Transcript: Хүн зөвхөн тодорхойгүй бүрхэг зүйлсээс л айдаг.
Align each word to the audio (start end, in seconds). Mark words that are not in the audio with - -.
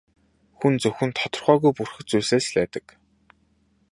Хүн 0.57 0.73
зөвхөн 0.81 1.11
тодорхойгүй 1.19 1.71
бүрхэг 1.75 2.05
зүйлсээс 2.09 2.45
л 2.51 2.55
айдаг. 2.61 2.85